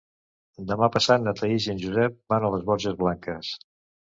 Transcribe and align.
Demà 0.69 0.87
passat 0.95 1.21
na 1.27 1.33
Thaís 1.41 1.67
i 1.67 1.73
en 1.75 1.81
Josep 1.83 2.17
van 2.35 2.49
a 2.49 2.53
les 2.57 2.67
Borges 2.71 2.99
Blanques. 3.03 3.53